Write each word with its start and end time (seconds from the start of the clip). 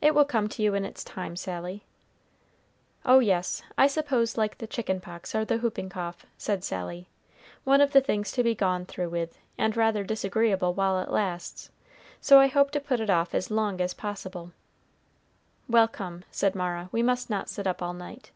"It 0.00 0.16
will 0.16 0.24
come 0.24 0.48
to 0.48 0.62
you 0.64 0.74
in 0.74 0.84
its 0.84 1.04
time, 1.04 1.36
Sally." 1.36 1.84
"Oh, 3.06 3.20
yes, 3.20 3.62
I 3.78 3.86
suppose 3.86 4.36
like 4.36 4.58
the 4.58 4.66
chicken 4.66 5.00
pox 5.00 5.32
or 5.32 5.44
the 5.44 5.58
whooping 5.58 5.90
cough," 5.90 6.26
said 6.36 6.64
Sally; 6.64 7.06
"one 7.62 7.80
of 7.80 7.92
the 7.92 8.00
things 8.00 8.32
to 8.32 8.42
be 8.42 8.56
gone 8.56 8.84
through 8.84 9.10
with, 9.10 9.38
and 9.56 9.76
rather 9.76 10.02
disagreeable 10.02 10.74
while 10.74 10.98
it 10.98 11.08
lasts, 11.08 11.70
so 12.20 12.40
I 12.40 12.48
hope 12.48 12.72
to 12.72 12.80
put 12.80 12.98
it 12.98 13.10
off 13.10 13.32
as 13.32 13.48
long 13.48 13.80
as 13.80 13.94
possible." 13.94 14.50
"Well, 15.68 15.86
come," 15.86 16.24
said 16.32 16.56
Mara, 16.56 16.88
"we 16.90 17.04
must 17.04 17.30
not 17.30 17.48
sit 17.48 17.68
up 17.68 17.80
all 17.80 17.94
night." 17.94 18.32